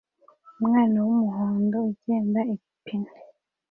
Umwana 0.59 0.97
wumuhondo 1.05 1.77
ugenda 1.91 2.39
ipine 2.55 3.09